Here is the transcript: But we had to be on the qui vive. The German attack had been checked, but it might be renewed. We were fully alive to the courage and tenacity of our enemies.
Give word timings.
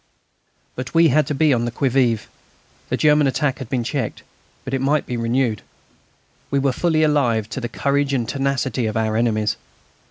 But 0.75 0.95
we 0.95 1.09
had 1.09 1.27
to 1.27 1.35
be 1.35 1.53
on 1.53 1.65
the 1.65 1.69
qui 1.69 1.87
vive. 1.87 2.27
The 2.89 2.97
German 2.97 3.27
attack 3.27 3.59
had 3.59 3.69
been 3.69 3.83
checked, 3.83 4.23
but 4.65 4.73
it 4.73 4.81
might 4.81 5.05
be 5.05 5.15
renewed. 5.15 5.61
We 6.49 6.57
were 6.57 6.73
fully 6.73 7.03
alive 7.03 7.47
to 7.51 7.61
the 7.61 7.69
courage 7.69 8.11
and 8.11 8.27
tenacity 8.27 8.87
of 8.87 8.97
our 8.97 9.15
enemies. 9.15 9.57